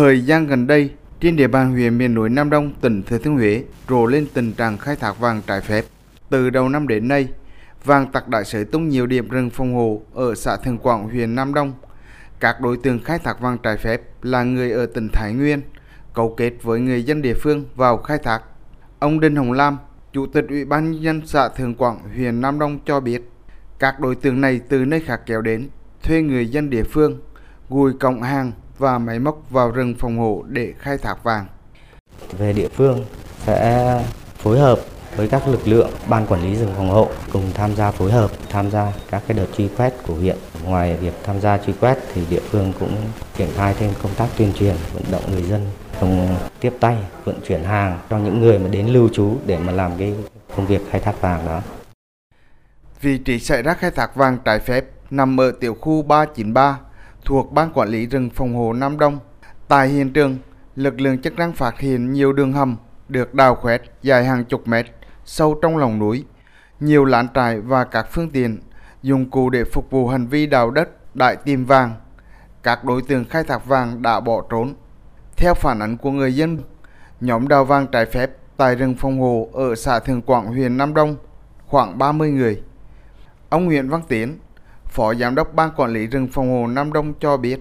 Thời 0.00 0.20
gian 0.20 0.46
gần 0.46 0.66
đây, 0.66 0.90
trên 1.20 1.36
địa 1.36 1.48
bàn 1.48 1.72
huyện 1.72 1.98
miền 1.98 2.14
núi 2.14 2.28
Nam 2.28 2.50
Đông, 2.50 2.72
tỉnh 2.80 3.02
Thừa 3.02 3.18
Thiên 3.18 3.34
Huế 3.34 3.64
rộ 3.88 4.06
lên 4.06 4.26
tình 4.34 4.52
trạng 4.52 4.78
khai 4.78 4.96
thác 4.96 5.18
vàng 5.18 5.42
trái 5.46 5.60
phép. 5.60 5.84
Từ 6.30 6.50
đầu 6.50 6.68
năm 6.68 6.88
đến 6.88 7.08
nay, 7.08 7.28
vàng 7.84 8.12
tặc 8.12 8.28
đã 8.28 8.42
sở 8.42 8.64
tung 8.64 8.88
nhiều 8.88 9.06
điểm 9.06 9.28
rừng 9.28 9.50
phòng 9.50 9.74
hộ 9.74 10.02
ở 10.14 10.34
xã 10.34 10.56
Thường 10.56 10.78
Quảng, 10.78 11.08
huyện 11.08 11.34
Nam 11.34 11.54
Đông. 11.54 11.72
Các 12.40 12.60
đối 12.60 12.76
tượng 12.76 13.02
khai 13.04 13.18
thác 13.18 13.40
vàng 13.40 13.58
trái 13.62 13.76
phép 13.76 14.02
là 14.22 14.42
người 14.42 14.70
ở 14.72 14.86
tỉnh 14.86 15.08
Thái 15.12 15.32
Nguyên, 15.32 15.62
cấu 16.14 16.34
kết 16.36 16.52
với 16.62 16.80
người 16.80 17.02
dân 17.02 17.22
địa 17.22 17.34
phương 17.34 17.64
vào 17.74 17.96
khai 17.96 18.18
thác. 18.18 18.42
Ông 18.98 19.20
Đinh 19.20 19.36
Hồng 19.36 19.52
Lam, 19.52 19.78
Chủ 20.12 20.26
tịch 20.26 20.44
Ủy 20.48 20.64
ban 20.64 20.90
nhân 20.90 21.02
dân 21.02 21.22
xã 21.26 21.48
Thường 21.48 21.74
Quảng, 21.74 21.98
huyện 22.14 22.40
Nam 22.40 22.58
Đông 22.58 22.78
cho 22.86 23.00
biết, 23.00 23.30
các 23.78 24.00
đối 24.00 24.14
tượng 24.14 24.40
này 24.40 24.60
từ 24.68 24.84
nơi 24.84 25.00
khác 25.00 25.20
kéo 25.26 25.42
đến, 25.42 25.68
thuê 26.02 26.22
người 26.22 26.46
dân 26.46 26.70
địa 26.70 26.84
phương, 26.84 27.20
gùi 27.68 27.92
cộng 28.00 28.22
hàng 28.22 28.52
và 28.80 28.98
máy 28.98 29.18
móc 29.18 29.50
vào 29.50 29.70
rừng 29.70 29.94
phòng 29.98 30.18
hộ 30.18 30.44
để 30.48 30.74
khai 30.78 30.98
thác 30.98 31.24
vàng. 31.24 31.46
Về 32.38 32.52
địa 32.52 32.68
phương 32.68 33.04
sẽ 33.46 34.04
phối 34.36 34.58
hợp 34.58 34.78
với 35.16 35.28
các 35.28 35.48
lực 35.48 35.68
lượng 35.68 35.90
ban 36.08 36.26
quản 36.26 36.42
lý 36.42 36.56
rừng 36.56 36.72
phòng 36.76 36.90
hộ 36.90 37.08
cùng 37.32 37.50
tham 37.54 37.76
gia 37.76 37.90
phối 37.90 38.12
hợp 38.12 38.30
tham 38.48 38.70
gia 38.70 38.92
các 39.10 39.22
cái 39.26 39.36
đợt 39.36 39.46
truy 39.56 39.68
quét 39.76 39.94
của 40.06 40.14
huyện. 40.14 40.36
Ngoài 40.64 40.96
việc 40.96 41.14
tham 41.24 41.40
gia 41.40 41.58
truy 41.58 41.72
quét 41.80 41.98
thì 42.14 42.26
địa 42.30 42.40
phương 42.50 42.72
cũng 42.80 42.96
triển 43.36 43.48
khai 43.56 43.74
thêm 43.78 43.92
công 44.02 44.14
tác 44.14 44.28
tuyên 44.36 44.52
truyền 44.52 44.76
vận 44.94 45.02
động 45.10 45.22
người 45.30 45.42
dân 45.42 45.66
không 46.00 46.36
tiếp 46.60 46.72
tay 46.80 46.96
vận 47.24 47.40
chuyển 47.48 47.64
hàng 47.64 47.98
cho 48.10 48.18
những 48.18 48.40
người 48.40 48.58
mà 48.58 48.68
đến 48.68 48.86
lưu 48.86 49.08
trú 49.08 49.36
để 49.46 49.58
mà 49.58 49.72
làm 49.72 49.92
cái 49.98 50.14
công 50.56 50.66
việc 50.66 50.80
khai 50.90 51.00
thác 51.00 51.20
vàng 51.20 51.46
đó. 51.46 51.62
Vị 53.00 53.18
trí 53.18 53.38
xảy 53.38 53.62
ra 53.62 53.74
khai 53.74 53.90
thác 53.90 54.16
vàng 54.16 54.38
trái 54.44 54.58
phép 54.58 54.84
nằm 55.10 55.40
ở 55.40 55.52
tiểu 55.60 55.76
khu 55.80 56.02
393 56.02 56.78
thuộc 57.24 57.52
Ban 57.52 57.72
Quản 57.72 57.88
lý 57.88 58.06
rừng 58.06 58.30
phòng 58.30 58.54
hộ 58.54 58.72
Nam 58.72 58.98
Đông. 58.98 59.18
Tại 59.68 59.88
hiện 59.88 60.12
trường, 60.12 60.38
lực 60.76 61.00
lượng 61.00 61.18
chức 61.22 61.36
năng 61.36 61.52
phát 61.52 61.78
hiện 61.78 62.12
nhiều 62.12 62.32
đường 62.32 62.52
hầm 62.52 62.76
được 63.08 63.34
đào 63.34 63.54
khoét 63.54 63.82
dài 64.02 64.24
hàng 64.24 64.44
chục 64.44 64.68
mét 64.68 64.86
sâu 65.24 65.58
trong 65.62 65.76
lòng 65.76 65.98
núi, 65.98 66.24
nhiều 66.80 67.04
lán 67.04 67.26
trại 67.34 67.60
và 67.60 67.84
các 67.84 68.06
phương 68.10 68.30
tiện 68.30 68.58
dụng 69.02 69.30
cụ 69.30 69.50
để 69.50 69.64
phục 69.64 69.90
vụ 69.90 70.08
hành 70.08 70.26
vi 70.26 70.46
đào 70.46 70.70
đất 70.70 71.16
đại 71.16 71.36
tìm 71.36 71.64
vàng. 71.64 71.94
Các 72.62 72.84
đối 72.84 73.02
tượng 73.02 73.24
khai 73.24 73.44
thác 73.44 73.66
vàng 73.66 74.02
đã 74.02 74.20
bỏ 74.20 74.42
trốn. 74.50 74.74
Theo 75.36 75.54
phản 75.54 75.78
ánh 75.82 75.96
của 75.96 76.10
người 76.10 76.34
dân, 76.34 76.58
nhóm 77.20 77.48
đào 77.48 77.64
vàng 77.64 77.86
trái 77.86 78.06
phép 78.06 78.30
tại 78.56 78.74
rừng 78.74 78.94
phòng 78.94 79.20
hộ 79.20 79.48
ở 79.52 79.74
xã 79.74 79.98
Thường 79.98 80.22
Quảng, 80.22 80.46
huyện 80.46 80.76
Nam 80.76 80.94
Đông 80.94 81.16
khoảng 81.66 81.98
30 81.98 82.30
người. 82.30 82.62
Ông 83.48 83.64
Nguyễn 83.64 83.88
Văn 83.88 84.02
Tiến, 84.08 84.38
Phó 84.90 85.14
Giám 85.14 85.34
đốc 85.34 85.54
Ban 85.54 85.70
Quản 85.76 85.92
lý 85.92 86.06
rừng 86.06 86.28
phòng 86.32 86.50
hộ 86.50 86.66
Nam 86.66 86.92
Đông 86.92 87.12
cho 87.20 87.36
biết, 87.36 87.60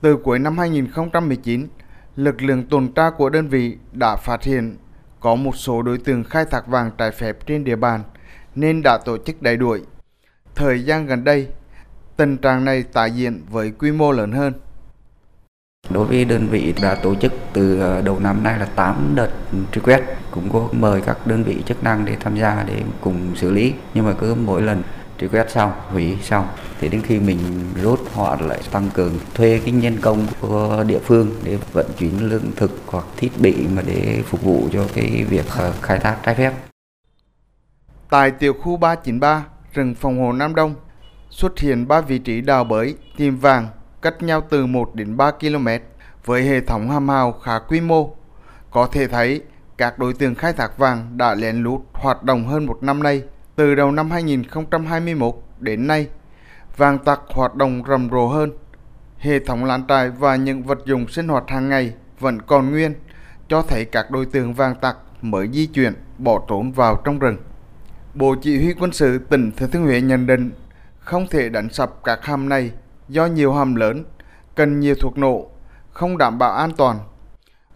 từ 0.00 0.16
cuối 0.16 0.38
năm 0.38 0.58
2019, 0.58 1.68
lực 2.16 2.42
lượng 2.42 2.66
tuần 2.70 2.92
tra 2.92 3.10
của 3.10 3.30
đơn 3.30 3.48
vị 3.48 3.76
đã 3.92 4.16
phát 4.16 4.42
hiện 4.42 4.76
có 5.20 5.34
một 5.34 5.56
số 5.56 5.82
đối 5.82 5.98
tượng 5.98 6.24
khai 6.24 6.44
thác 6.50 6.66
vàng 6.66 6.90
trái 6.98 7.10
phép 7.10 7.46
trên 7.46 7.64
địa 7.64 7.76
bàn 7.76 8.02
nên 8.54 8.82
đã 8.84 8.98
tổ 9.04 9.18
chức 9.18 9.42
đẩy 9.42 9.56
đuổi. 9.56 9.82
Thời 10.54 10.84
gian 10.84 11.06
gần 11.06 11.24
đây, 11.24 11.48
tình 12.16 12.36
trạng 12.36 12.64
này 12.64 12.82
tái 12.82 13.10
diễn 13.10 13.40
với 13.50 13.70
quy 13.70 13.92
mô 13.92 14.12
lớn 14.12 14.32
hơn. 14.32 14.52
Đối 15.90 16.06
với 16.06 16.24
đơn 16.24 16.48
vị 16.48 16.74
đã 16.82 16.94
tổ 16.94 17.14
chức 17.14 17.32
từ 17.52 17.80
ờ, 17.80 18.02
đầu 18.02 18.18
năm 18.18 18.42
nay 18.42 18.58
là 18.58 18.64
8 18.64 19.12
đợt 19.14 19.30
truy 19.72 19.82
quét, 19.84 20.02
cũng 20.30 20.50
có 20.52 20.68
mời 20.72 21.00
các 21.00 21.26
đơn 21.26 21.42
vị 21.42 21.62
chức 21.66 21.84
năng 21.84 22.04
để 22.04 22.16
tham 22.20 22.36
gia 22.36 22.64
để 22.68 22.82
cùng 23.00 23.36
xử 23.36 23.50
lý. 23.50 23.74
Nhưng 23.94 24.04
mà 24.06 24.12
cứ 24.20 24.34
mỗi 24.34 24.62
lần 24.62 24.82
truy 25.22 25.28
quét 25.28 25.50
xong, 25.50 25.72
hủy 25.88 26.18
xong 26.22 26.46
thì 26.80 26.88
đến 26.88 27.02
khi 27.02 27.20
mình 27.20 27.38
rút 27.82 28.00
họ 28.14 28.36
lại 28.40 28.60
tăng 28.70 28.90
cường 28.94 29.12
thuê 29.34 29.60
cái 29.64 29.72
nhân 29.72 29.96
công 30.00 30.26
của 30.40 30.84
địa 30.86 30.98
phương 30.98 31.30
để 31.44 31.58
vận 31.72 31.86
chuyển 31.98 32.28
lương 32.28 32.52
thực 32.56 32.70
hoặc 32.86 33.04
thiết 33.16 33.30
bị 33.38 33.66
mà 33.76 33.82
để 33.86 34.22
phục 34.26 34.42
vụ 34.42 34.68
cho 34.72 34.84
cái 34.94 35.24
việc 35.28 35.44
ờ, 35.56 35.72
khai 35.82 35.98
thác 35.98 36.16
trái 36.22 36.34
phép. 36.34 36.52
Tại 38.10 38.30
tiểu 38.30 38.52
khu 38.52 38.76
393, 38.76 39.44
rừng 39.74 39.94
phòng 39.94 40.20
hộ 40.20 40.32
Nam 40.32 40.54
Đông, 40.54 40.74
xuất 41.30 41.58
hiện 41.58 41.88
ba 41.88 42.00
vị 42.00 42.18
trí 42.18 42.40
đào 42.40 42.64
bới 42.64 42.94
tìm 43.16 43.36
vàng 43.36 43.68
cách 44.02 44.22
nhau 44.22 44.42
từ 44.50 44.66
1 44.66 44.94
đến 44.94 45.16
3 45.16 45.30
km 45.30 45.68
với 46.24 46.42
hệ 46.42 46.60
thống 46.60 46.88
hầm 46.88 47.08
hào 47.08 47.32
khá 47.32 47.58
quy 47.58 47.80
mô. 47.80 48.16
Có 48.70 48.86
thể 48.92 49.08
thấy 49.08 49.42
các 49.78 49.98
đối 49.98 50.14
tượng 50.14 50.34
khai 50.34 50.52
thác 50.52 50.78
vàng 50.78 51.12
đã 51.16 51.34
lén 51.34 51.62
lút 51.62 51.80
hoạt 51.92 52.22
động 52.22 52.46
hơn 52.46 52.66
một 52.66 52.82
năm 52.82 53.02
nay. 53.02 53.22
Từ 53.56 53.74
đầu 53.74 53.90
năm 53.90 54.10
2021 54.10 55.34
đến 55.60 55.86
nay, 55.86 56.08
vàng 56.76 56.98
tặc 56.98 57.20
hoạt 57.28 57.54
động 57.54 57.82
rầm 57.88 58.10
rộ 58.10 58.28
hơn. 58.28 58.50
Hệ 59.18 59.38
thống 59.38 59.64
lán 59.64 59.86
trại 59.88 60.10
và 60.10 60.36
những 60.36 60.62
vật 60.62 60.78
dụng 60.84 61.08
sinh 61.08 61.28
hoạt 61.28 61.44
hàng 61.48 61.68
ngày 61.68 61.94
vẫn 62.20 62.42
còn 62.42 62.70
nguyên, 62.70 62.94
cho 63.48 63.62
thấy 63.62 63.84
các 63.84 64.10
đối 64.10 64.26
tượng 64.26 64.54
vàng 64.54 64.74
tặc 64.74 64.96
mới 65.22 65.48
di 65.52 65.66
chuyển, 65.66 65.94
bỏ 66.18 66.40
trốn 66.48 66.72
vào 66.72 67.02
trong 67.04 67.18
rừng. 67.18 67.36
Bộ 68.14 68.34
Chỉ 68.42 68.56
huy 68.56 68.74
quân 68.80 68.92
sự 68.92 69.18
tỉnh 69.18 69.52
Thừa 69.56 69.66
Thiên 69.66 69.82
Huế 69.82 70.00
nhận 70.00 70.26
định 70.26 70.50
không 70.98 71.26
thể 71.30 71.48
đánh 71.48 71.68
sập 71.68 72.04
các 72.04 72.24
hầm 72.24 72.48
này 72.48 72.70
do 73.08 73.26
nhiều 73.26 73.52
hầm 73.52 73.74
lớn, 73.74 74.04
cần 74.54 74.80
nhiều 74.80 74.94
thuộc 75.00 75.18
nổ, 75.18 75.50
không 75.92 76.18
đảm 76.18 76.38
bảo 76.38 76.52
an 76.52 76.70
toàn. 76.76 76.98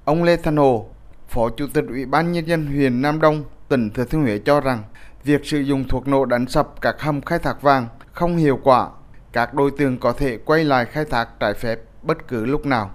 Ông 0.05 0.23
Lê 0.23 0.37
Thanh 0.37 0.57
Hồ, 0.57 0.89
Phó 1.29 1.49
Chủ 1.57 1.67
tịch 1.67 1.85
Ủy 1.89 2.07
ban 2.07 2.33
Nhân 2.33 2.49
dân 2.49 2.67
huyện 2.67 3.03
Nam 3.03 3.21
Đông, 3.21 3.45
tỉnh 3.69 3.91
Thừa 3.91 4.05
Thiên 4.05 4.23
Huế 4.23 4.39
cho 4.39 4.61
rằng 4.61 4.83
việc 5.27 5.47
sử 5.47 5.61
dụng 5.61 5.85
thuốc 5.89 6.09
nổ 6.09 6.25
đánh 6.25 6.47
sập 6.47 6.81
các 6.81 7.01
hầm 7.01 7.21
khai 7.21 7.39
thác 7.39 7.63
vàng 7.63 7.89
không 8.13 8.37
hiệu 8.37 8.61
quả. 8.63 8.89
Các 9.33 9.55
đối 9.55 9.71
tượng 9.71 9.99
có 9.99 10.13
thể 10.13 10.39
quay 10.45 10.65
lại 10.65 10.85
khai 10.85 11.05
thác 11.05 11.29
trái 11.41 11.55
phép 11.55 11.79
bất 12.03 12.29
cứ 12.29 12.45
lúc 12.45 12.67
nào. 12.67 12.91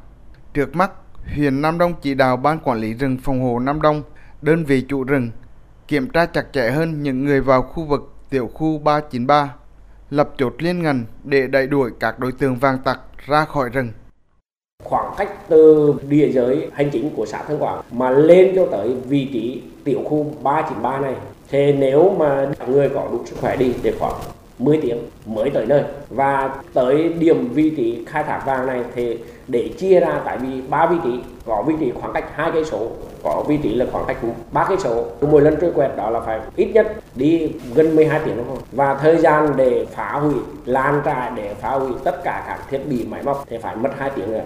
Trước 0.53 0.75
mắt, 0.75 0.91
huyện 1.35 1.61
Nam 1.61 1.77
Đông 1.77 1.93
chỉ 2.01 2.13
đạo 2.13 2.37
Ban 2.37 2.59
Quản 2.59 2.79
lý 2.79 2.93
rừng 2.93 3.17
phòng 3.23 3.41
hộ 3.41 3.59
Nam 3.59 3.81
Đông, 3.81 4.03
đơn 4.41 4.65
vị 4.65 4.85
chủ 4.87 5.03
rừng, 5.03 5.31
kiểm 5.87 6.09
tra 6.09 6.25
chặt 6.25 6.45
chẽ 6.53 6.71
hơn 6.71 7.03
những 7.03 7.25
người 7.25 7.41
vào 7.41 7.61
khu 7.61 7.85
vực 7.85 8.13
tiểu 8.29 8.47
khu 8.53 8.77
393 8.77 9.53
lập 10.09 10.29
chốt 10.37 10.53
liên 10.57 10.83
ngành 10.83 11.05
để 11.23 11.47
đẩy 11.47 11.67
đuổi 11.67 11.91
các 11.99 12.19
đối 12.19 12.31
tượng 12.31 12.55
vàng 12.55 12.77
tặc 12.85 12.99
ra 13.25 13.45
khỏi 13.45 13.69
rừng. 13.69 13.91
Khoảng 14.83 15.13
cách 15.17 15.29
từ 15.49 15.93
địa 16.07 16.31
giới 16.31 16.69
hành 16.73 16.89
chính 16.89 17.09
của 17.15 17.25
xã 17.25 17.43
Thân 17.43 17.59
Quảng 17.59 17.81
mà 17.91 18.09
lên 18.09 18.53
cho 18.55 18.67
tới 18.71 18.95
vị 19.07 19.29
trí 19.33 19.61
tiểu 19.83 20.01
khu 20.05 20.33
393 20.43 20.99
này 20.99 21.15
thế 21.51 21.75
nếu 21.79 22.15
mà 22.19 22.47
người 22.67 22.89
có 22.89 23.07
đủ 23.11 23.19
sức 23.25 23.35
khỏe 23.41 23.55
đi 23.55 23.73
thì 23.83 23.91
khoảng 23.99 24.13
10 24.59 24.79
tiếng 24.81 24.97
mới 25.25 25.49
tới 25.49 25.65
nơi. 25.65 25.83
Và 26.09 26.55
tới 26.73 27.13
điểm 27.19 27.49
vị 27.53 27.69
trí 27.77 28.05
khai 28.05 28.23
thác 28.23 28.41
vàng 28.45 28.67
này 28.67 28.83
thì 28.95 29.17
để 29.47 29.69
chia 29.77 29.99
ra 29.99 30.21
tại 30.25 30.37
vì 30.37 30.61
ba 30.69 30.85
vị 30.85 30.97
trí, 31.03 31.19
có 31.45 31.63
vị 31.67 31.73
trí 31.79 31.91
khoảng 31.91 32.13
cách 32.13 32.25
hai 32.35 32.51
cây 32.51 32.65
số, 32.65 32.87
có 33.23 33.43
vị 33.47 33.57
trí 33.63 33.73
là 33.73 33.85
khoảng 33.91 34.05
cách 34.07 34.17
ba 34.51 34.65
cây 34.69 34.77
số. 34.77 35.05
Mỗi 35.21 35.41
lần 35.41 35.61
truy 35.61 35.67
quét 35.75 35.89
đó 35.97 36.09
là 36.09 36.19
phải 36.19 36.39
ít 36.55 36.71
nhất 36.73 36.95
đi 37.15 37.51
gần 37.75 37.95
12 37.95 38.19
tiếng 38.25 38.37
đồng 38.37 38.49
hồ. 38.49 38.57
Và 38.71 38.95
thời 38.95 39.17
gian 39.17 39.53
để 39.57 39.85
phá 39.91 40.11
hủy 40.11 40.33
lan 40.65 41.01
trại 41.05 41.31
để 41.35 41.53
phá 41.61 41.69
hủy 41.69 41.91
tất 42.03 42.23
cả 42.23 42.43
các 42.47 42.59
thiết 42.69 42.79
bị 42.89 43.05
máy 43.09 43.23
móc 43.23 43.45
thì 43.49 43.57
phải 43.57 43.75
mất 43.75 43.89
2 43.97 44.09
tiếng 44.15 44.31
nữa 44.31 44.43